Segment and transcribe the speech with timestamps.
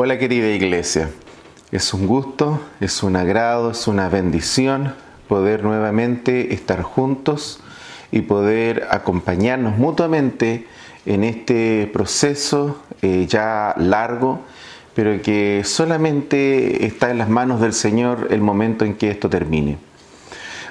[0.00, 1.10] Hola querida iglesia,
[1.72, 4.94] es un gusto, es un agrado, es una bendición
[5.26, 7.58] poder nuevamente estar juntos
[8.12, 10.68] y poder acompañarnos mutuamente
[11.04, 14.42] en este proceso eh, ya largo,
[14.94, 19.78] pero que solamente está en las manos del Señor el momento en que esto termine.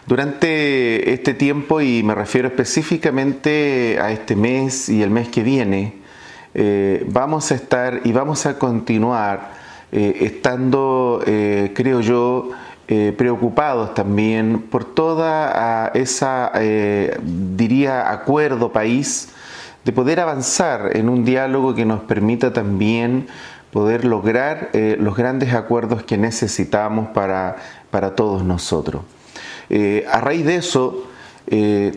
[0.05, 5.96] Durante este tiempo, y me refiero específicamente a este mes y el mes que viene,
[6.59, 9.51] eh, vamos a estar y vamos a continuar
[9.91, 12.49] eh, estando, eh, creo yo,
[13.17, 16.53] preocupados también por toda esa,
[17.21, 19.27] diría, acuerdo país
[19.83, 23.27] de poder avanzar en un diálogo que nos permita también
[23.73, 27.57] poder lograr los grandes acuerdos que necesitamos para,
[27.91, 29.01] para todos nosotros.
[30.09, 31.03] a raíz de eso,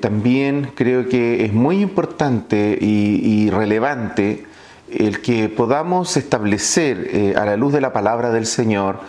[0.01, 4.50] también creo que es muy importante y relevante
[4.93, 9.01] el que podamos establecer eh, a la luz de la palabra del Señor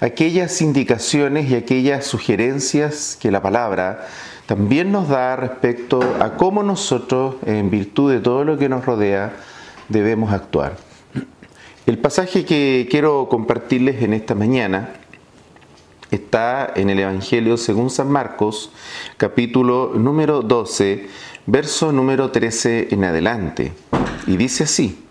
[0.00, 4.06] aquellas indicaciones y aquellas sugerencias que la palabra
[4.46, 9.32] también nos da respecto a cómo nosotros, en virtud de todo lo que nos rodea,
[9.88, 10.76] debemos actuar.
[11.86, 14.90] El pasaje que quiero compartirles en esta mañana
[16.10, 18.70] está en el Evangelio según San Marcos,
[19.16, 21.08] capítulo número 12,
[21.46, 23.72] verso número 13 en adelante.
[24.26, 25.05] Y dice así,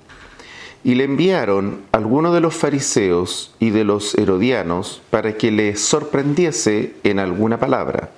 [0.85, 6.93] y le enviaron algunos de los fariseos y de los herodianos para que le sorprendiese
[7.03, 8.11] en alguna palabra.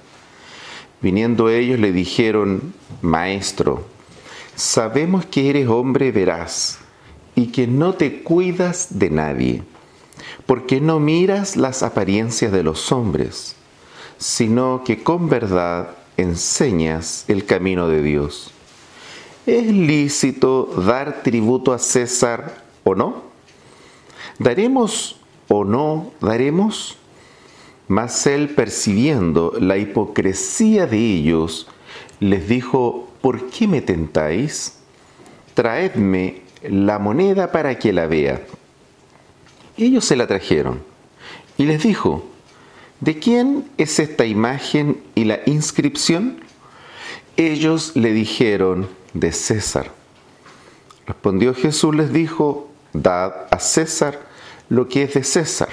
[1.01, 3.85] Viniendo ellos le dijeron, Maestro,
[4.55, 6.79] sabemos que eres hombre veraz
[7.35, 9.63] y que no te cuidas de nadie,
[10.45, 13.55] porque no miras las apariencias de los hombres,
[14.17, 18.51] sino que con verdad enseñas el camino de Dios.
[19.47, 23.23] ¿Es lícito dar tributo a César o no?
[24.39, 26.97] ¿Daremos o no daremos?
[27.87, 31.65] Mas él, percibiendo la hipocresía de ellos,
[32.19, 34.79] les dijo, ¿por qué me tentáis?
[35.53, 38.41] Traedme la moneda para que la vea.
[39.77, 40.83] Ellos se la trajeron
[41.57, 42.25] y les dijo,
[42.99, 46.41] ¿de quién es esta imagen y la inscripción?
[47.37, 48.89] Ellos le dijeron,
[49.19, 49.91] de César.
[51.05, 54.19] Respondió Jesús, les dijo, dad a César
[54.69, 55.69] lo que es de César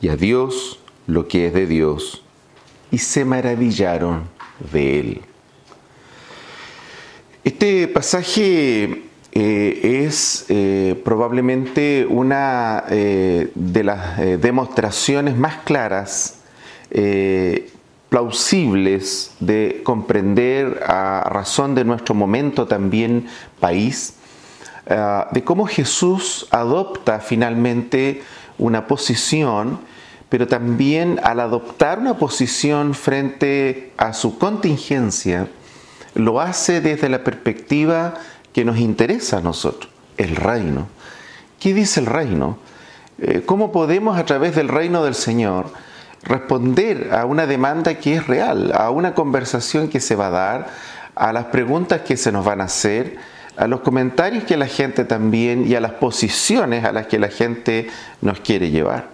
[0.00, 2.22] y a Dios lo que es de Dios.
[2.90, 4.24] Y se maravillaron
[4.72, 5.20] de él.
[7.44, 16.40] Este pasaje eh, es eh, probablemente una eh, de las demostraciones más claras
[18.16, 23.26] plausibles de comprender a razón de nuestro momento también
[23.60, 24.14] país,
[24.86, 28.22] eh, de cómo Jesús adopta finalmente
[28.56, 29.80] una posición,
[30.30, 35.48] pero también al adoptar una posición frente a su contingencia,
[36.14, 38.14] lo hace desde la perspectiva
[38.54, 40.86] que nos interesa a nosotros, el reino.
[41.60, 42.56] ¿Qué dice el reino?
[43.18, 45.66] Eh, ¿Cómo podemos a través del reino del Señor
[46.26, 50.66] responder a una demanda que es real, a una conversación que se va a dar,
[51.14, 53.16] a las preguntas que se nos van a hacer,
[53.56, 57.28] a los comentarios que la gente también y a las posiciones a las que la
[57.28, 57.88] gente
[58.20, 59.08] nos quiere llevar.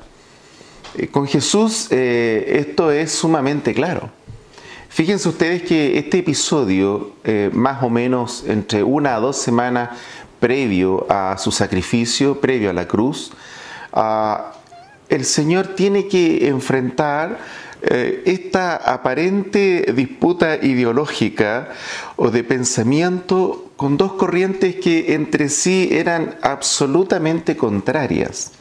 [0.97, 4.11] Eh, con Jesús eh, esto es sumamente claro.
[4.89, 9.91] Fíjense ustedes que este episodio, eh, más o menos entre una a dos semanas
[10.39, 13.33] previo a su sacrificio, previo a la cruz,
[13.93, 14.53] ah,
[15.09, 17.39] el Señor tiene que enfrentar
[17.85, 21.71] eh, esta aparente disputa ideológica
[22.15, 28.53] o de pensamiento con dos corrientes que entre sí eran absolutamente contrarias.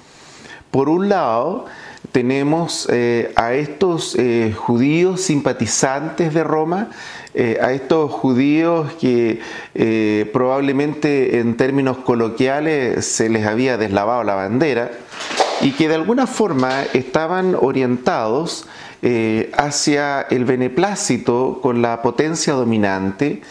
[0.72, 1.68] Por un lado,
[2.12, 6.90] tenemos eh, a estos eh, judíos simpatizantes de Roma,
[7.62, 9.40] a estos judíos que
[10.34, 14.92] probablemente en términos coloquiales se les había deslavado la bandera,
[15.62, 18.66] y que de alguna forma estaban orientados
[19.02, 23.42] eh, hacia el beneplácito con la potencia dominante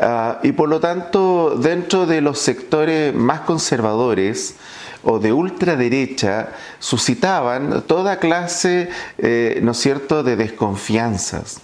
[0.00, 4.56] ah, y por lo tanto dentro de los sectores más conservadores
[5.04, 11.60] o de ultraderecha suscitaban toda clase, eh, ¿no es cierto?, de desconfianzas.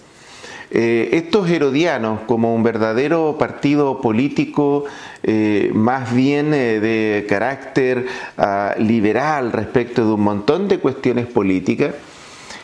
[0.71, 4.85] Eh, estos herodianos, como un verdadero partido político
[5.23, 8.05] eh, más bien eh, de carácter
[8.37, 11.95] ah, liberal respecto de un montón de cuestiones políticas,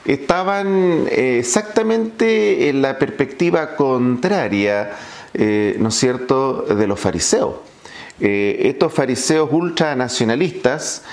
[0.06, 4.92] estaban exactamente en la perspectiva contraria,
[5.34, 7.56] ¿no es cierto?, de los fariseos.
[8.20, 11.04] estos fariseos ultranacionalistas,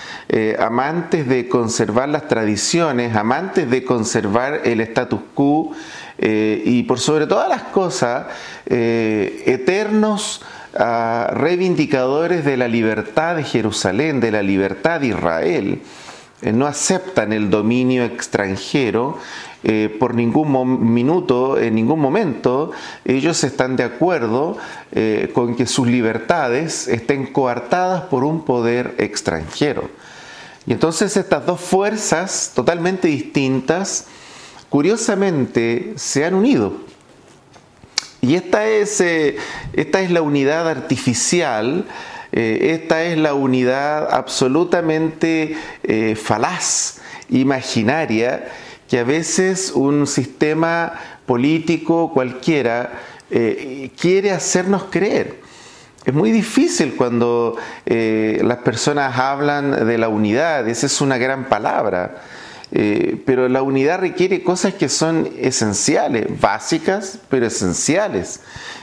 [0.59, 5.73] amantes de conservar las tradiciones, amantes de conservar el status quo
[6.25, 8.27] y por sobre todas las cosas,
[8.67, 10.41] eternos
[10.73, 15.83] reivindicadores de la libertad de Jerusalén, de la libertad de Israel,
[16.43, 19.19] eh, no aceptan el dominio extranjero
[19.63, 22.73] eh, por ningún minuto, en ningún momento,
[23.05, 24.59] ellos están de acuerdo
[24.91, 29.89] eh, con que sus libertades estén coartadas por un poder extranjero.
[30.67, 34.07] Y entonces estas dos fuerzas totalmente distintas,
[34.73, 36.73] curiosamente, se han unido
[38.23, 39.37] y esta es, eh,
[39.75, 41.85] esta es la unidad artificial,
[42.33, 48.49] eh, esta es la unidad absolutamente eh, falaz, imaginaria,
[48.89, 50.95] que a veces un sistema
[51.27, 52.93] político cualquiera
[53.99, 55.41] quiere hacernos creer.
[56.05, 62.23] Es muy difícil cuando las personas hablan de la unidad, esa es una gran palabra.
[62.75, 68.41] Eh, pero la unidad requiere cosas que son esenciales, básicas, pero esenciales.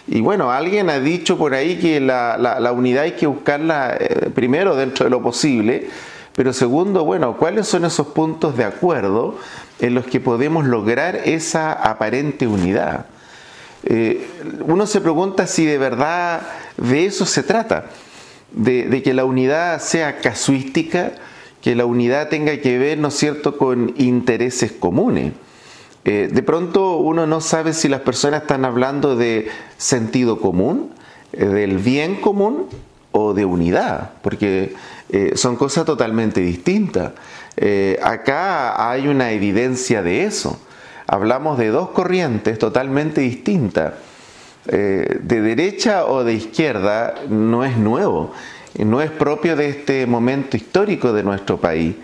[0.07, 4.75] Y bueno, alguien ha dicho por ahí que la, unidad hay que buscarla eh, primero
[4.75, 5.89] dentro de lo posible,
[6.35, 9.39] pero segundo, bueno, ¿cuáles son esos puntos de acuerdo
[9.79, 13.07] en los que podemos lograr esa aparente unidad?
[13.83, 14.27] Eh,
[14.67, 16.41] uno se pregunta si de verdad
[16.77, 17.85] de eso se trata,
[18.51, 21.13] de que la unidad sea casuística,
[21.61, 25.33] que la unidad tenga que ver, ¿no es cierto?, con intereses comunes.
[26.05, 30.91] Eh, de pronto uno no sabe si las personas están hablando de sentido común,
[31.33, 32.67] eh, del bien común
[33.11, 34.75] o de unidad, porque
[35.09, 37.11] eh, son cosas totalmente distintas.
[38.01, 40.59] acá hay una evidencia de eso.
[41.07, 43.93] Hablamos de dos corrientes totalmente distintas.
[44.65, 48.31] de derecha o de izquierda no es nuevo
[48.77, 51.95] no es propio de este momento histórico de nuestro país.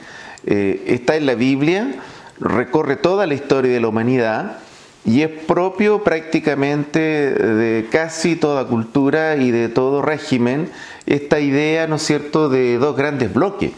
[0.45, 1.95] Eh, está en la Biblia,
[2.39, 4.57] recorre toda la historia de la humanidad
[5.05, 10.69] y es propio prácticamente de casi toda cultura y de todo régimen
[11.05, 13.71] esta idea, ¿no es cierto?, de dos grandes bloques.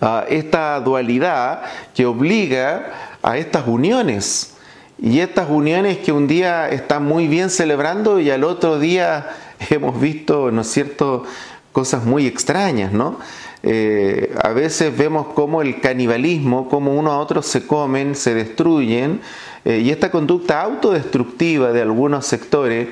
[0.00, 1.62] Ah, esta dualidad
[1.94, 4.54] que obliga a estas uniones
[4.98, 9.28] y estas uniones que un día están muy bien celebrando y al otro día
[9.70, 11.24] hemos visto, ¿no es cierto?,
[11.72, 13.18] cosas muy extrañas, ¿no?
[13.62, 19.20] Eh, a veces vemos cómo el canibalismo, cómo uno a otro se comen, se destruyen,
[19.64, 22.88] eh, y esta conducta autodestructiva de algunos sectores,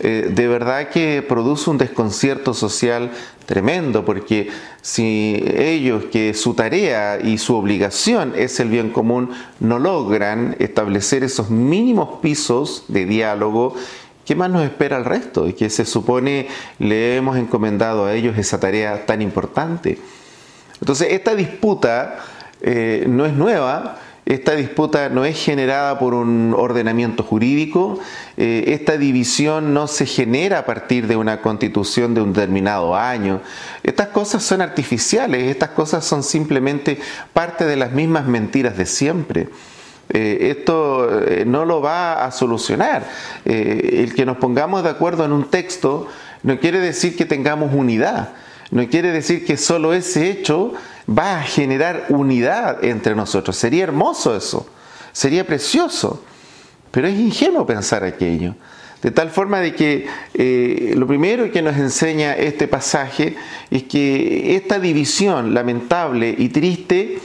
[0.00, 3.10] eh, de verdad que produce un desconcierto social
[3.46, 4.48] tremendo, porque
[4.82, 9.30] si ellos que su tarea y su obligación es el bien común,
[9.60, 13.74] no logran establecer esos mínimos pisos de diálogo
[14.24, 15.48] ¿qué más nos espera al resto?
[15.48, 16.48] Y que se supone
[16.78, 19.98] le hemos encomendado a ellos esa tarea tan importante.
[20.80, 22.18] Entonces, esta disputa
[22.60, 27.98] eh, no es nueva, esta disputa no es generada por un ordenamiento jurídico,
[28.38, 33.42] eh, esta división no se genera a partir de una constitución de un determinado año.
[33.82, 36.98] Estas cosas son artificiales, estas cosas son simplemente
[37.34, 39.48] parte de las mismas mentiras de siempre.
[40.10, 43.08] Eh, esto eh, no lo va a solucionar.
[43.44, 46.08] Eh, el que nos pongamos de acuerdo en un texto
[46.42, 48.30] no quiere decir que tengamos unidad,
[48.70, 50.74] no quiere decir que solo ese hecho
[51.08, 53.56] va a generar unidad entre nosotros.
[53.56, 54.66] Sería hermoso eso,
[55.12, 56.22] sería precioso,
[56.90, 58.54] pero es ingenuo pensar aquello.
[59.00, 63.36] De tal forma de que lo primero que nos enseña este pasaje
[63.70, 67.18] es que esta división lamentable y triste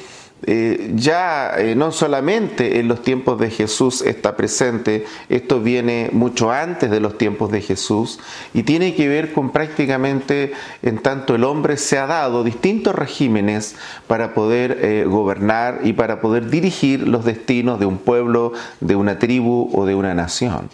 [0.43, 6.50] eh, ya eh, no solamente en los tiempos de Jesús está presente, esto viene mucho
[6.50, 8.19] antes de los tiempos de Jesús
[8.53, 13.75] y tiene que ver con prácticamente en tanto el hombre se ha dado distintos regímenes
[14.08, 19.19] para poder eh, gobernar y para poder dirigir los destinos de un pueblo, de una
[19.19, 20.69] tribu o de una nación.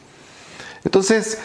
[0.84, 1.40] Entonces,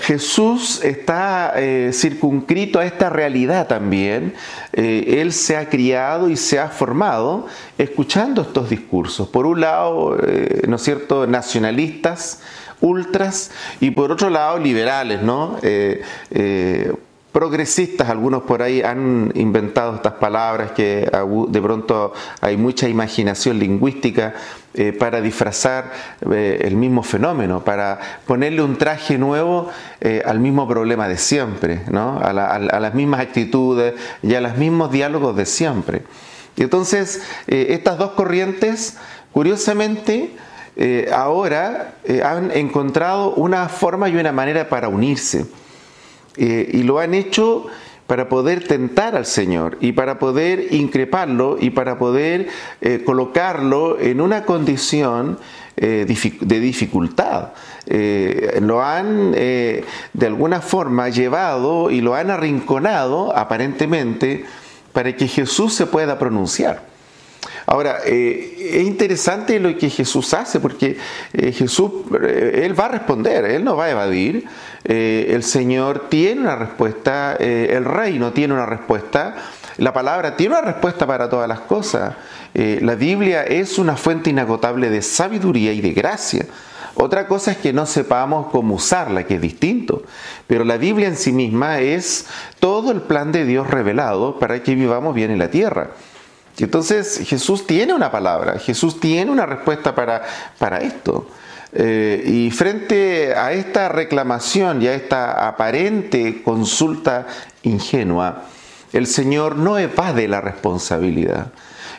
[0.00, 4.34] Jesús está eh, circunscrito a esta realidad también.
[4.72, 9.28] Eh, él se ha criado y se ha formado escuchando estos discursos.
[9.28, 10.16] Por un lado,
[10.66, 12.40] ¿no es cierto?, nacionalistas,
[12.80, 13.50] ultras,
[13.80, 15.58] y por otro lado, liberales, ¿no?
[17.34, 21.10] Progresistas, algunos por ahí han inventado estas palabras que
[21.48, 24.34] de pronto hay mucha imaginación lingüística
[24.72, 25.90] eh, para disfrazar
[26.30, 29.68] eh, el mismo fenómeno, para ponerle un traje nuevo
[30.00, 32.20] eh, al mismo problema de siempre, ¿no?
[32.22, 36.02] a, las mismas actitudes y a los mismos diálogos de siempre.
[36.54, 38.96] Y entonces estas dos corrientes,
[39.32, 40.36] curiosamente,
[41.12, 45.46] ahora han encontrado una forma y una manera para unirse.
[46.36, 47.66] Eh, y lo han hecho
[48.06, 52.48] para poder tentar al Señor y para poder increparlo y para poder
[52.80, 55.38] eh, colocarlo en una condición
[55.76, 57.52] eh, de dificultad.
[58.60, 64.44] lo han de alguna forma llevado y lo han arrinconado aparentemente
[64.92, 66.93] para que Jesús se pueda pronunciar.
[67.66, 70.98] Ahora, eh, es interesante lo que Jesús hace, porque
[71.32, 71.90] eh, Jesús,
[72.22, 74.46] eh, Él va a responder, Él no va a evadir.
[74.84, 79.34] el Señor tiene una respuesta, el reino tiene una respuesta,
[79.78, 82.14] la palabra tiene una respuesta para todas las cosas.
[82.52, 86.44] la Biblia es una fuente inagotable de sabiduría y de gracia.
[86.96, 90.02] Otra cosa es que no sepamos cómo usarla, que es distinto.
[90.46, 92.26] Pero la Biblia en sí misma es
[92.60, 95.90] todo el plan de Dios revelado para que vivamos bien en la tierra.
[96.58, 100.22] Entonces Jesús tiene una palabra, Jesús tiene una respuesta para,
[100.58, 101.28] para esto.
[101.72, 107.26] Eh, y frente a esta reclamación y a esta aparente consulta
[107.64, 108.44] ingenua,
[108.92, 111.48] el Señor no evade la responsabilidad,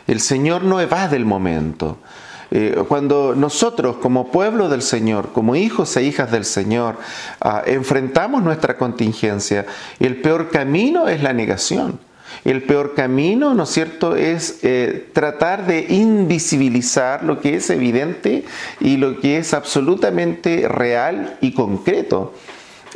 [0.06, 1.98] el Señor no evade el momento.
[2.50, 6.96] Eh, cuando nosotros como pueblo del Señor, como hijos e hijas del Señor,
[7.40, 9.66] ah, enfrentamos nuestra contingencia,
[9.98, 11.98] el peor camino es la negación.
[12.44, 18.44] El peor camino, ¿no es cierto?, es eh, tratar de invisibilizar lo que es evidente
[18.80, 22.32] y lo que es absolutamente real y concreto.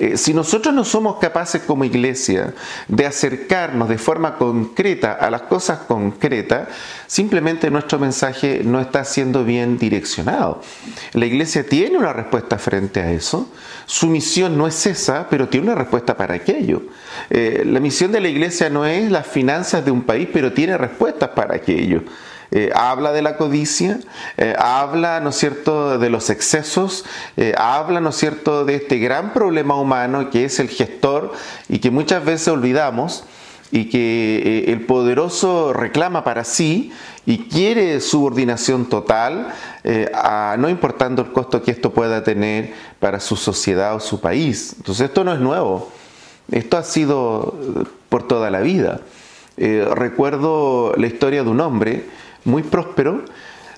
[0.00, 2.54] Eh, si nosotros no somos capaces como iglesia
[2.88, 6.68] de acercarnos de forma concreta a las cosas concretas,
[7.06, 10.62] simplemente nuestro mensaje no está siendo bien direccionado.
[11.12, 13.50] La iglesia tiene una respuesta frente a eso.
[13.84, 16.80] Su misión no es esa, pero tiene una respuesta para aquello.
[17.28, 20.78] Eh, la misión de la iglesia no es las finanzas de un país, pero tiene
[20.78, 22.04] respuestas para aquello.
[22.52, 24.00] Eh, habla de la codicia,
[24.36, 27.04] eh, habla, ¿no es cierto?, de los excesos,
[27.36, 31.32] eh, habla, ¿no es cierto?, de este gran problema humano que es el gestor
[31.68, 33.22] y que muchas veces olvidamos
[33.70, 36.90] y que el poderoso reclama para sí
[37.24, 39.54] y quiere subordinación total,
[40.58, 44.74] no importando el costo que esto pueda tener para su sociedad o su país.
[44.76, 45.88] Entonces esto no es nuevo,
[46.50, 47.56] esto ha sido
[48.08, 49.02] por toda la vida.
[49.56, 52.06] recuerdo la historia de un hombre
[52.44, 53.24] muy próspero,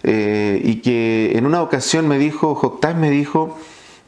[0.02, 3.59] eh, y que en una ocasión me dijo, Joctás me dijo,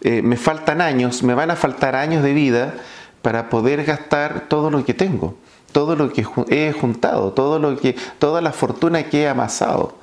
[0.00, 2.74] eh, me faltan años, me van a faltar años de vida
[3.22, 5.36] para poder gastar todo lo que tengo,
[5.72, 9.96] todo lo que he juntado, todo lo que, toda la fortuna que he amasado.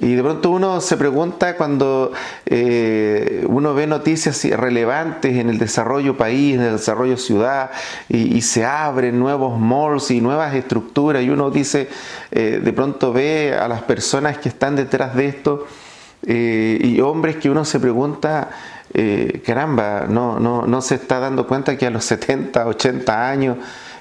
[0.00, 2.12] Y de pronto uno se pregunta cuando
[2.46, 7.72] eh, uno ve noticias relevantes en el desarrollo país, en el desarrollo ciudad,
[8.08, 11.88] y, se abren nuevos malls y nuevas estructuras, y uno dice,
[12.30, 15.66] eh, de pronto ve a las personas que están detrás de esto,
[16.24, 18.50] eh, y hombres que uno se pregunta,
[19.44, 23.58] caramba, no, no, no se está dando cuenta que a los 70, 80 años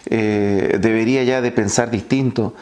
[0.09, 2.53] debería ya de pensar distinto.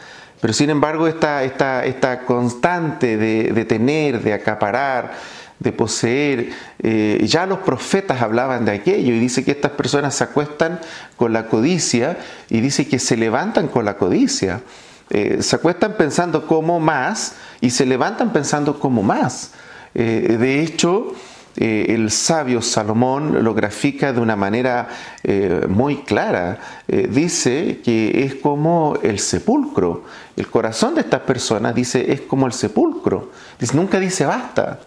[0.46, 5.14] Pero sin embargo, esta, esta, esta constante de, tener, de acaparar,
[5.58, 10.22] de poseer, eh, ya los profetas hablaban de aquello y dice que estas personas se
[10.22, 10.78] acuestan
[11.16, 12.16] con la codicia
[12.48, 14.62] y dice que se levantan con la codicia.
[15.10, 19.50] Eh, se acuestan pensando como más y se levantan pensando como más.
[19.96, 21.12] Eh, de hecho,
[21.56, 24.88] eh, el sabio Salomón lo grafica de una manera
[25.22, 26.58] eh, muy clara.
[26.86, 30.04] Eh, dice que es como el sepulcro.
[30.36, 33.30] El corazón de estas personas dice es como el sepulcro.
[33.72, 34.80] Nunca dice basta.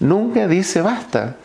[0.00, 1.36] Nunca dice basta.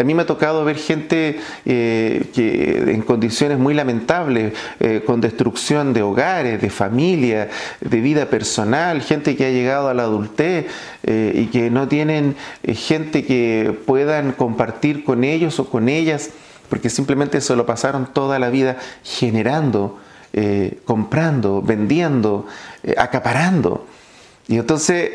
[0.00, 5.20] A mí me ha tocado ver gente eh, que en condiciones muy lamentables, eh, con
[5.20, 7.50] destrucción de hogares, de familia,
[7.82, 10.64] de vida personal, gente que ha llegado a la adultez
[11.02, 16.30] eh, y que no tienen gente que puedan compartir con ellos o con ellas,
[16.70, 19.98] porque simplemente se lo pasaron toda la vida generando,
[20.86, 22.46] comprando, vendiendo,
[22.96, 23.86] acaparando.
[24.50, 25.12] Y entonces,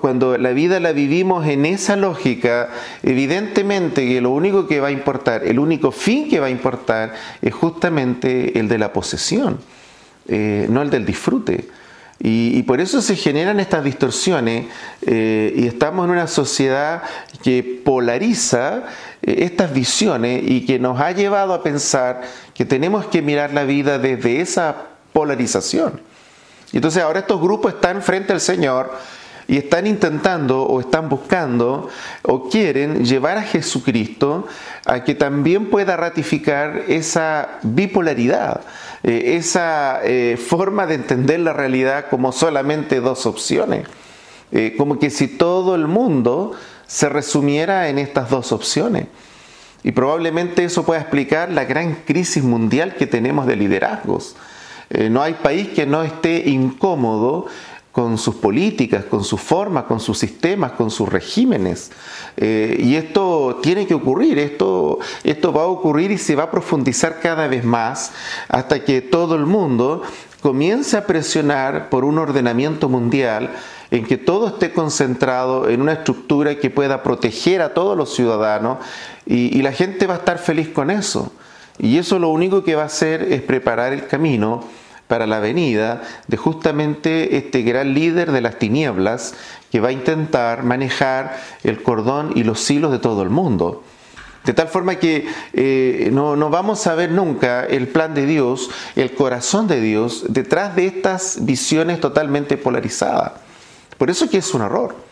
[0.00, 2.70] cuando la vida la vivimos en esa lógica,
[3.02, 7.12] evidentemente que lo único que va a importar, el único fin que va a importar
[7.42, 9.58] es justamente el de la posesión,
[10.26, 11.68] eh, no el del disfrute.
[12.18, 14.64] Y, por eso se generan estas distorsiones
[15.02, 17.02] eh, y estamos en una sociedad
[17.42, 18.84] que polariza
[19.20, 22.22] eh, estas visiones y que nos ha llevado a pensar
[22.54, 26.00] que tenemos que mirar la vida desde esa polarización.
[26.72, 28.92] Y entonces ahora estos grupos están frente al Señor
[29.46, 31.88] y están intentando o están buscando
[32.22, 34.46] o quieren llevar a Jesucristo
[34.84, 38.60] a que también pueda ratificar esa bipolaridad,
[39.02, 43.86] eh, esa eh, forma de entender la realidad como solamente dos opciones.
[44.52, 46.52] Eh, como que si todo el mundo
[46.86, 49.06] se resumiera en estas dos opciones.
[49.82, 54.36] Y probablemente eso pueda explicar la gran crisis mundial que tenemos de liderazgos.
[54.90, 57.46] Eh, no hay país que no esté incómodo
[57.92, 61.90] con sus políticas, con sus formas, con sus sistemas, con sus regímenes.
[62.36, 66.50] Eh, y esto tiene que ocurrir, esto, esto va a ocurrir y se va a
[66.50, 68.12] profundizar cada vez más
[68.48, 70.02] hasta que todo el mundo
[70.40, 73.50] comience a presionar por un ordenamiento mundial
[73.90, 78.78] en que todo esté concentrado en una estructura que pueda proteger a todos los ciudadanos
[79.26, 81.32] y, la gente va a estar feliz con eso.
[81.78, 84.64] Y eso lo único que va a hacer es preparar el camino
[85.08, 89.34] para la venida de justamente este gran líder de las tinieblas
[89.72, 93.82] que va a intentar manejar el cordón y los hilos de todo el mundo.
[94.44, 98.70] De tal forma que eh, no, no, vamos a ver nunca el plan de Dios,
[98.96, 103.32] el corazón de Dios, detrás de estas visiones totalmente polarizadas.
[103.98, 105.07] Por eso que es un error.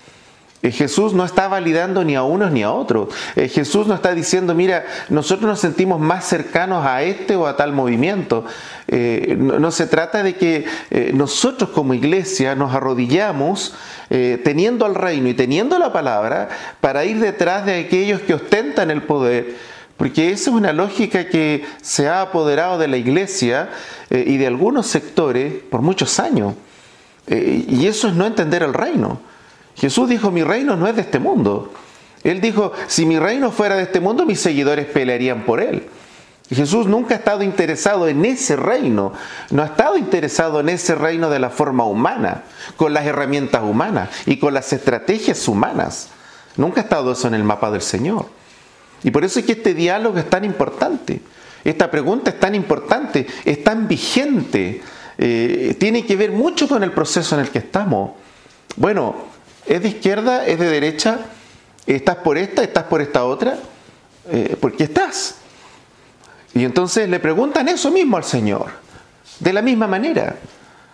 [0.67, 3.09] Eh, Jesús no está validando ni a unos ni a otros.
[3.37, 7.57] Eh, Jesús no está diciendo, mira, nosotros nos sentimos más cercanos a este o a
[7.57, 8.45] tal movimiento.
[8.89, 10.65] Eh, no, se trata de que
[11.13, 13.75] nosotros como iglesia nos arrodillamos
[14.09, 16.49] teniendo al reino y teniendo la palabra
[16.81, 19.57] para ir detrás de aquellos que ostentan el poder.
[19.97, 23.71] Porque esa es una lógica que se ha apoderado de la iglesia
[24.11, 26.55] y de algunos sectores por muchos años.
[27.29, 29.21] y eso es no entender el reino.
[29.77, 31.73] Jesús dijo, mi reino no es de este mundo.
[32.25, 35.89] Él dijo, si mi reino fuera de este mundo, mis seguidores pelearían por él.
[36.49, 39.13] Jesús nunca ha estado interesado en ese reino,
[39.51, 42.45] no ha estado interesado en ese reino de la forma humana,
[42.77, 46.09] con las herramientas humanas y con las estrategias humanas.
[46.57, 48.27] Nunca ha estado eso en el mapa del Señor.
[49.03, 51.21] Y por eso es que este diálogo es tan importante,
[51.65, 54.81] esta pregunta es tan importante, es tan vigente,
[55.19, 58.13] eh, tiene que ver mucho con el proceso en el que estamos.
[58.77, 59.17] Bueno,
[59.67, 60.47] ¿Es de izquierda?
[60.47, 61.19] ¿Es de derecha?
[61.87, 62.63] ¿Estás por esta?
[62.63, 63.59] ¿Estás por esta otra?
[64.31, 65.37] Eh, ¿Por qué estás?
[66.55, 68.71] Y entonces le preguntan eso mismo al Señor,
[69.41, 70.37] de la misma manera.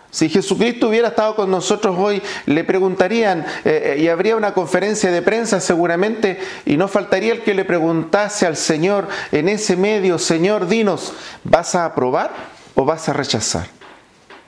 [0.09, 5.21] Si Jesucristo hubiera estado con nosotros hoy, le preguntarían, eh, y habría una conferencia de
[5.21, 10.67] prensa seguramente, y no faltaría el que le preguntase al Señor en ese medio, Señor,
[10.67, 12.31] dinos, ¿vas a aprobar
[12.75, 13.67] o vas a rechazar?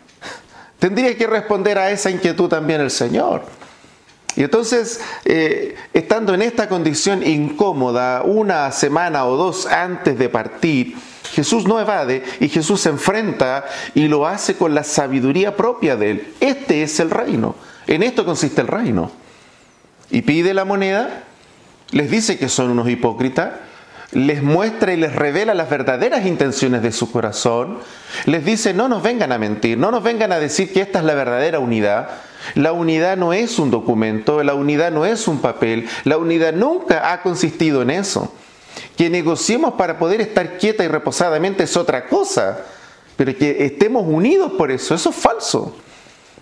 [0.80, 3.65] Tendría que responder a esa inquietud también el Señor.
[4.36, 10.96] Y entonces, eh, estando en esta condición incómoda, una semana o dos antes de partir,
[11.32, 16.12] Jesús no evade y Jesús se enfrenta y lo hace con la sabiduría propia de
[16.12, 16.34] él.
[16.40, 17.56] Este es el reino.
[17.88, 19.12] En esto consiste el reino.
[20.12, 21.24] Y pide la moneda,
[21.92, 23.52] les dice que son unos hipócritas,
[24.12, 27.80] les muestra y les revela las verdaderas intenciones de su corazón,
[28.26, 31.06] les dice, no nos vengan a mentir, no nos vengan a decir que esta es
[31.06, 32.10] la verdadera unidad,
[32.54, 37.12] la unidad no es un documento, la unidad no es un papel, la unidad nunca
[37.12, 38.32] ha consistido en eso.
[38.98, 42.60] Que negociemos para poder estar quieta y reposadamente es otra cosa,
[43.16, 45.76] pero que estemos unidos por eso, eso es falso.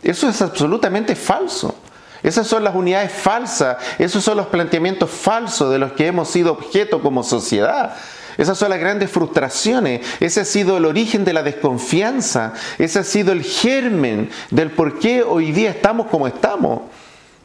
[0.03, 1.75] Eso es absolutamente falso.
[2.23, 6.53] Esas son las unidades falsas, esos son los planteamientos falsos de los que hemos sido
[6.53, 7.95] objeto como sociedad.
[8.37, 13.03] Esas son las grandes frustraciones, ese ha sido el origen de la desconfianza, ese ha
[13.03, 16.81] sido el germen del por qué hoy día estamos como estamos.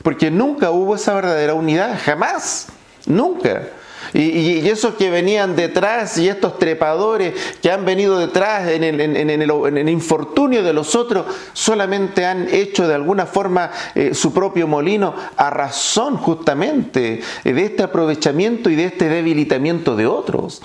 [0.02, 2.68] Porque nunca hubo esa verdadera unidad, jamás,
[3.04, 3.62] nunca.
[4.12, 10.62] Y, esos que venían detrás y estos trepadores que han venido detrás en el, infortunio
[10.62, 16.16] de los otros, solamente han hecho de alguna forma eh, su propio molino a razón
[16.16, 20.62] justamente de este aprovechamiento y de este debilitamiento de otros.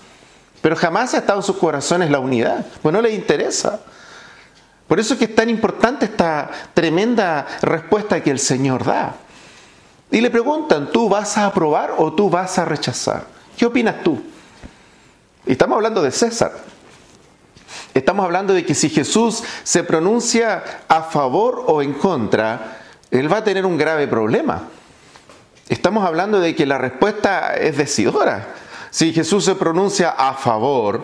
[0.61, 3.81] Pero jamás ha estado en sus corazones la unidad, pues no les interesa.
[4.87, 9.15] Por eso es que es tan importante esta tremenda respuesta que el Señor da.
[10.13, 13.25] Y le preguntan, ¿tú vas a aprobar o tú vas a rechazar?
[13.57, 14.21] ¿Qué opinas tú?
[15.43, 16.51] Estamos hablando de César.
[17.95, 23.37] Estamos hablando de que si Jesús se pronuncia a favor o en contra, él va
[23.37, 24.61] a tener un grave problema.
[25.67, 28.49] Estamos hablando de que la respuesta es decidora.
[28.91, 31.03] Si Jesús se pronuncia a favor,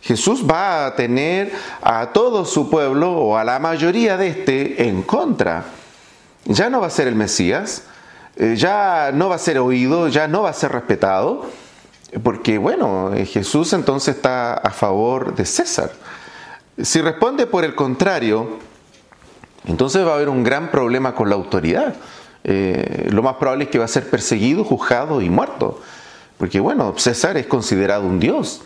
[0.00, 5.02] Jesús va a tener a todo su pueblo o a la mayoría de este en
[5.02, 5.66] contra.
[6.46, 7.84] Ya no va a ser el Mesías,
[8.42, 11.44] eh, ya no va a ser oído, ya no va a ser respetado,
[12.22, 15.92] porque bueno, eh, Jesús entonces está a favor de César.
[16.82, 18.56] Si responde por el contrario,
[19.66, 21.96] entonces va a haber un gran problema con la autoridad.
[22.42, 25.78] Eh, lo más probable es que va a ser perseguido, juzgado y muerto.
[26.38, 28.62] Porque bueno, César es considerado un dios.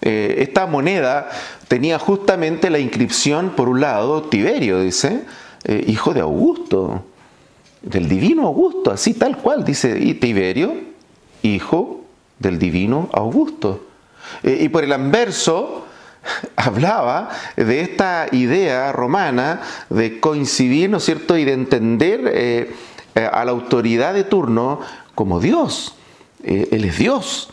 [0.00, 1.28] Esta moneda
[1.68, 5.24] tenía justamente la inscripción, por un lado, Tiberio, dice,
[5.86, 7.04] hijo de Augusto,
[7.82, 10.74] del divino Augusto, así tal cual, dice, Tiberio,
[11.42, 12.04] hijo
[12.38, 13.86] del divino Augusto.
[14.42, 15.86] Eh, y por el anverso
[16.56, 22.74] hablaba de esta idea romana de coincidir, ¿no es cierto?, y de entender eh,
[23.14, 24.80] eh, a la autoridad de turno
[25.14, 25.94] como Dios.
[26.44, 27.50] él es Dios.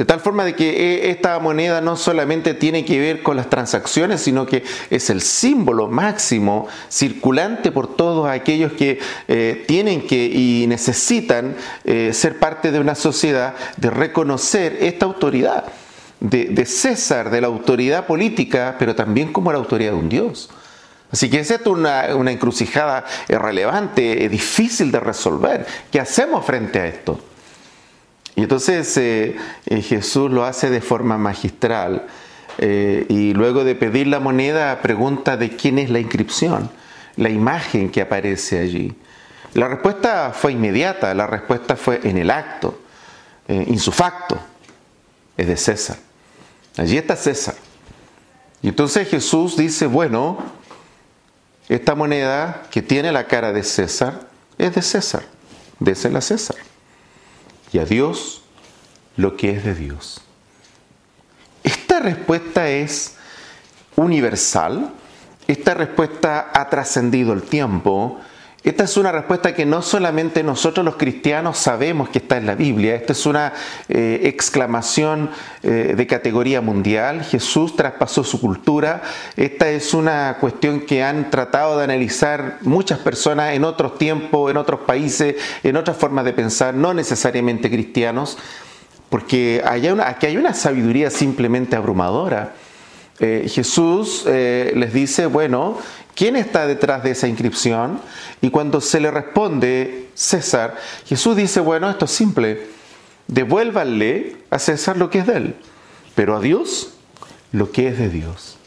[0.00, 4.22] De tal forma de que esta moneda no solamente tiene que ver con las transacciones,
[4.22, 10.64] sino que es el símbolo máximo circulante por todos aquellos que eh, tienen que y
[10.68, 15.64] necesitan eh, ser parte de una sociedad, de reconocer esta autoridad
[16.20, 20.48] de, César, de la autoridad política, pero también como la autoridad de un Dios.
[21.12, 25.66] Así que es esto una, una encrucijada relevante, difícil de resolver.
[25.92, 27.20] ¿Qué hacemos frente a esto?
[28.36, 32.06] Y entonces eh, eh, Jesús lo hace de forma magistral
[32.58, 36.70] eh, y luego de pedir la moneda pregunta de quién es la inscripción,
[37.16, 38.94] la imagen que aparece allí.
[39.54, 42.80] La respuesta fue inmediata, la respuesta fue en el acto,
[43.48, 44.38] insufacto,
[45.36, 45.96] es de César.
[46.76, 47.56] Allí está César.
[48.62, 50.38] Y entonces Jesús dice, bueno,
[51.68, 55.24] esta moneda que tiene la cara de César es de César,
[55.80, 56.56] désela a César
[57.72, 58.42] y a Dios
[59.16, 60.22] lo que es de Dios.
[61.62, 63.16] Esta respuesta es
[63.96, 64.92] universal,
[65.46, 68.20] esta respuesta ha trascendido el tiempo,
[68.62, 72.54] esta es una respuesta que no solamente nosotros los cristianos sabemos que está en la
[72.54, 73.54] Biblia, esta es una
[73.88, 75.30] eh, exclamación
[75.62, 79.00] eh, de categoría mundial, Jesús traspasó su cultura,
[79.36, 84.58] esta es una cuestión que han tratado de analizar muchas personas en otros tiempos, en
[84.58, 88.36] otros países, en otras formas de pensar, no necesariamente cristianos,
[89.08, 92.52] porque aquí hay una sabiduría simplemente abrumadora.
[93.20, 95.76] Eh, Jesús les dice, bueno,
[96.14, 98.00] ¿Quién está detrás de esa inscripción?
[98.40, 102.66] Y cuando se le responde César, Jesús dice, bueno, esto es simple,
[103.26, 105.56] devuélvanle a César lo que es de él,
[106.14, 106.94] pero a Dios
[107.52, 108.58] lo que es de Dios.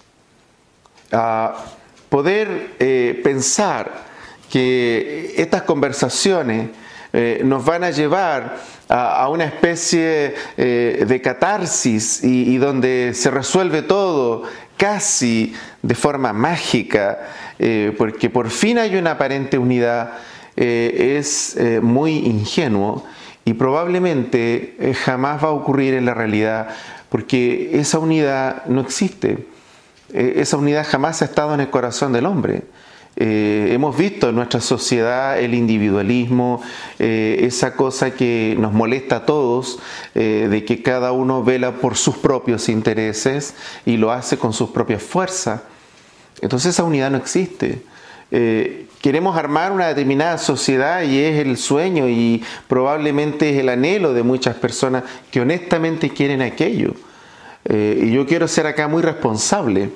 [1.11, 1.55] A
[2.09, 4.03] poder eh, pensar
[4.49, 6.69] que estas conversaciones
[7.15, 8.57] eh, nos van a llevar
[8.89, 14.43] a, una especie eh, de catarsis y, donde se resuelve todo
[14.77, 17.19] casi de forma mágica,
[17.59, 20.13] eh, porque por fin hay una aparente unidad,
[20.55, 23.03] eh, es eh, muy ingenuo
[23.45, 26.69] y probablemente jamás va a ocurrir en la realidad,
[27.09, 29.47] porque esa unidad no existe.
[30.13, 32.63] esa unidad jamás ha estado en el corazón del hombre.
[33.15, 36.61] Hemos visto en nuestra sociedad el individualismo,
[36.97, 39.79] esa cosa que nos molesta a todos,
[40.13, 43.53] de que cada uno vela por sus propios intereses
[43.85, 45.61] y lo hace con sus propias fuerzas.
[46.41, 47.81] Entonces esa unidad no existe.
[48.35, 54.11] Eh, queremos armar una determinada sociedad y es el sueño y probablemente es el anhelo
[54.13, 56.95] de muchas personas que honestamente quieren aquello.
[57.65, 59.91] Eh, y yo quiero ser acá muy responsable.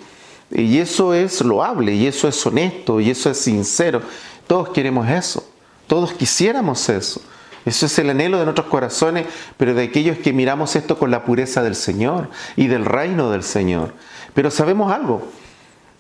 [0.52, 4.02] Y eso es loable, y eso es honesto, y eso es sincero.
[4.48, 5.48] Todos queremos eso.
[5.88, 7.22] Todos quisiéramos eso.
[7.66, 9.26] Eso es el anhelo de nuestros corazones,
[9.58, 13.44] pero de aquellos que miramos esto con la pureza del Señor y del reino del
[13.44, 13.94] Señor.
[14.34, 15.28] Pero sabemos algo,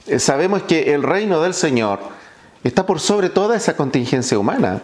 [0.07, 1.99] eh, sabemos que el reino del Señor
[2.63, 4.81] está por sobre toda esa contingencia humana.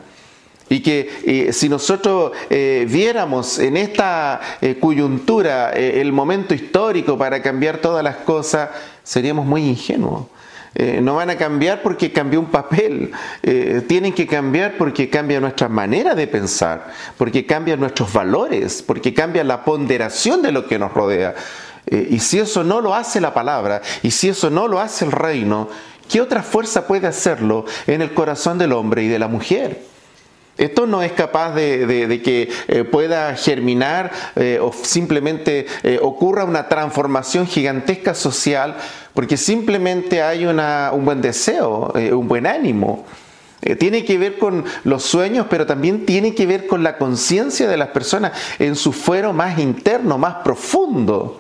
[0.70, 4.42] Y que eh, si nosotros eh, viéramos en esta
[4.80, 8.70] coyuntura el momento histórico para cambiar todas las cosas,
[9.04, 10.26] seríamos muy ingenuos.
[11.02, 13.12] no van a cambiar porque cambió un papel,
[13.88, 16.88] tienen que cambiar porque cambia nuestra manera de pensar,
[17.18, 21.36] porque cambian nuestros valores, porque cambia la ponderación de lo que nos rodea.
[21.86, 25.06] Eh, y si eso no lo hace la palabra, y si eso no lo hace
[25.06, 25.70] el reino,
[26.10, 29.93] ¿qué otra fuerza puede hacerlo en el corazón del hombre y de la mujer?
[30.58, 35.66] Esto no es capaz de, que eh, pueda germinar eh, o simplemente
[36.02, 38.76] ocurra una transformación gigantesca social
[39.14, 43.06] porque simplemente hay un buen deseo, un buen ánimo.
[43.80, 47.78] tiene que ver con los sueños, pero también tiene que ver con la conciencia de
[47.78, 51.40] las personas en su fuero más interno, más profundo.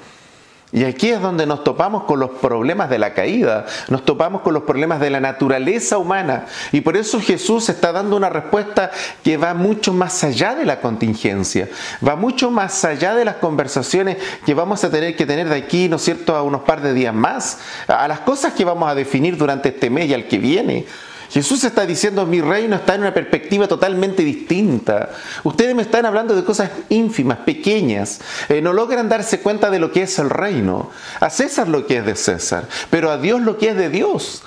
[0.73, 4.55] Y aquí es donde nos topamos con los problemas de la caída, nos topamos con
[4.55, 6.47] los problemas de la naturaleza humana.
[6.71, 8.89] Y por eso Jesús está dando una respuesta
[9.23, 11.69] que va mucho más allá de la contingencia,
[12.05, 15.88] va mucho más allá de las conversaciones que vamos a tener que tener de aquí,
[15.88, 18.95] ¿no es cierto?, a unos par de días más, a las cosas que vamos a
[18.95, 20.88] definir durante este mes y al que viene.
[21.34, 25.10] Jesús está diciendo, mi reino está en una perspectiva totalmente distinta.
[25.43, 28.22] Ustedes me están hablando de cosas ínfimas, pequeñas.
[28.50, 30.91] Eh, no logran darse cuenta de lo que es el reino.
[31.19, 34.43] A César lo que es de César, pero a Dios lo que es de Dios.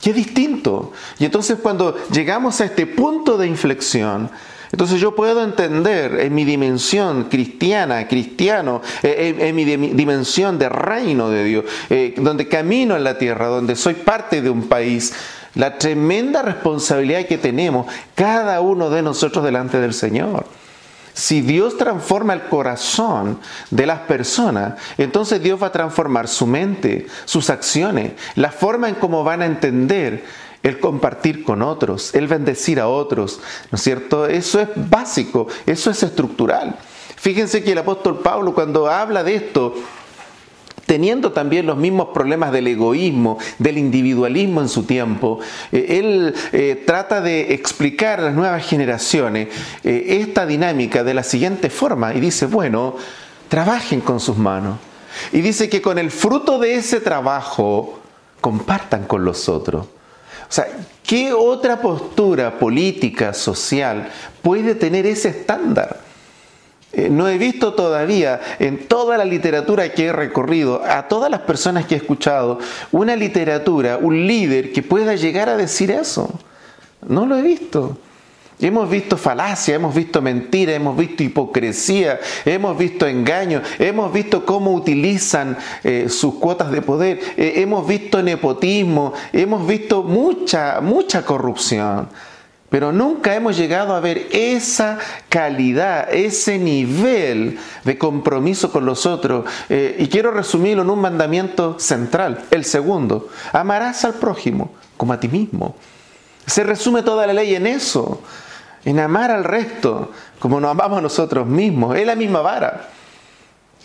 [0.00, 0.92] Es distinto.
[1.18, 4.30] Y entonces cuando llegamos a este punto de inflexión,
[4.70, 11.30] Entonces yo puedo entender en mi dimensión cristiana, cristiano, eh, en, mi dimensión de reino
[11.30, 15.14] de Dios, eh, donde camino en la tierra, donde soy parte de un país,
[15.54, 20.46] la tremenda responsabilidad que tenemos cada uno de nosotros delante del Señor.
[21.14, 27.08] Si Dios transforma el corazón de las personas, entonces Dios va a transformar su mente,
[27.24, 30.24] sus acciones, la forma en cómo van a entender
[30.62, 33.40] el compartir con otros, el bendecir a otros,
[33.72, 34.26] ¿no es cierto?
[34.26, 36.76] Eso es básico, eso es estructural.
[37.16, 39.74] Fíjense que el apóstol Pablo cuando habla de esto,
[40.88, 45.38] teniendo también los mismos problemas del egoísmo, del individualismo en su tiempo,
[45.70, 49.48] eh, él eh, trata de explicar a las nuevas generaciones
[49.84, 52.96] eh, esta dinámica de la siguiente forma y dice, bueno,
[53.50, 54.78] trabajen con sus manos.
[55.30, 58.00] Y dice que con el fruto de ese trabajo
[58.40, 59.84] compartan con los otros.
[59.84, 60.68] O sea,
[61.06, 64.08] ¿qué otra postura política, social
[64.40, 66.07] puede tener ese estándar?
[66.92, 71.40] Eh, no he visto todavía en toda la literatura que he recorrido, a todas las
[71.40, 72.58] personas que he escuchado,
[72.92, 76.30] una literatura, un líder que pueda llegar a decir eso.
[77.06, 77.98] No lo he visto.
[78.60, 84.72] Hemos visto falacia, hemos visto mentira, hemos visto hipocresía, hemos visto engaño, hemos visto cómo
[84.72, 92.08] utilizan eh, sus cuotas de poder, eh, hemos visto nepotismo, hemos visto mucha, mucha corrupción.
[92.70, 94.98] Pero nunca hemos llegado a ver esa
[95.30, 99.46] calidad, ese nivel de compromiso con los otros.
[99.70, 103.28] Eh, y quiero resumirlo en un mandamiento central, el segundo.
[103.52, 105.76] Amarás al prójimo como a ti mismo.
[106.44, 108.22] Se resume toda la ley en eso
[108.84, 111.96] en amar al resto como nos amamos a nosotros mismos.
[111.96, 112.88] Es la misma vara.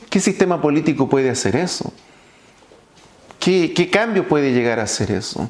[0.10, 1.92] ¿Qué sistema político puede hacer eso?
[3.40, 5.50] ¿Qué, qué cambio puede llegar a hacer eso?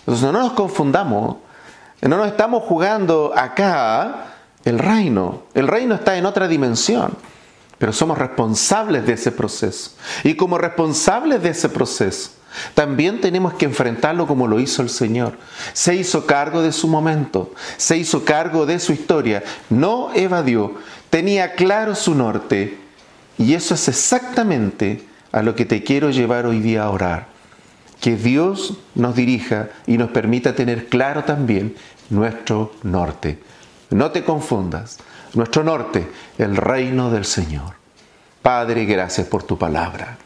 [0.00, 1.36] Entonces no nos confundamos.
[2.08, 5.42] No nos estamos jugando acá el reino.
[5.54, 7.16] El reino está en otra dimensión.
[7.78, 9.92] Pero somos responsables de ese proceso.
[10.22, 12.30] Y como responsables de ese proceso,
[12.74, 15.36] también tenemos que enfrentarlo como lo hizo el Señor.
[15.72, 20.74] Se hizo cargo de su momento, se hizo cargo de su historia, no evadió,
[21.10, 22.78] tenía claro su norte.
[23.38, 27.26] Y eso es exactamente a lo que te quiero llevar hoy día a orar.
[28.00, 31.74] Que Dios nos dirija y nos permita tener claro también
[32.10, 33.42] nuestro norte.
[33.90, 34.98] No te confundas.
[35.34, 37.74] Nuestro norte, el reino del Señor.
[38.40, 40.16] Padre, gracias por tu palabra.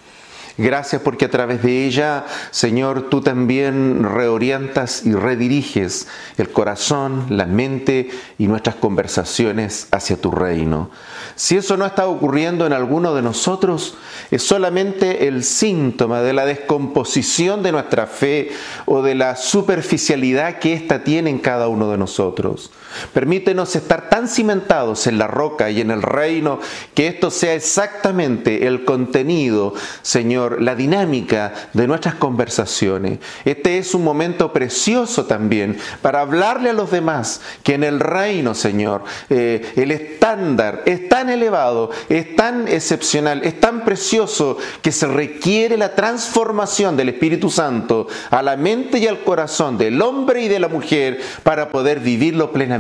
[0.58, 7.46] Gracias porque a través de ella, Señor, tú también reorientas y rediriges el corazón, la
[7.46, 10.90] mente y nuestras conversaciones hacia tu reino.
[11.36, 13.96] Si eso no está ocurriendo en alguno de nosotros,
[14.32, 18.50] es solamente el síntoma de la descomposición de nuestra fe
[18.84, 22.72] o de la superficialidad que ésta tiene en cada uno de nosotros.
[23.12, 26.58] Permítenos estar tan cimentados en la roca y en el reino
[26.94, 33.18] que esto sea exactamente el contenido, Señor, la dinámica de nuestras conversaciones.
[33.44, 38.54] Este es un momento precioso también para hablarle a los demás que en el reino,
[38.54, 45.06] Señor, eh, el estándar es tan elevado, es tan excepcional, es tan precioso que se
[45.06, 50.48] requiere la transformación del Espíritu Santo a la mente y al corazón del hombre y
[50.48, 52.78] de la mujer para poder vivirlo plenamente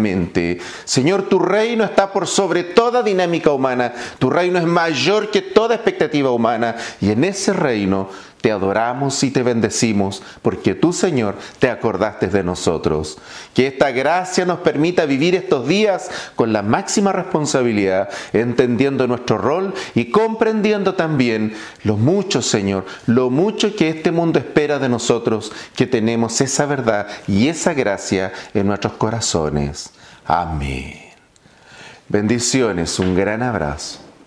[0.84, 3.92] Señor, tu reino está por sobre toda dinámica humana.
[4.18, 6.76] Tu reino es mayor que toda expectativa humana.
[7.00, 8.08] Y en ese reino
[8.40, 13.18] te adoramos y te bendecimos porque tú, Señor, te acordaste de nosotros.
[13.54, 19.74] Que esta gracia nos permita vivir estos días con la máxima responsabilidad, entendiendo nuestro rol
[19.94, 25.86] y comprendiendo también lo mucho, Señor, lo mucho que este mundo espera de nosotros, que
[25.86, 29.90] tenemos esa verdad y esa gracia en nuestros corazones.
[30.24, 30.94] Amén.
[32.08, 34.07] Bendiciones, un gran abrazo.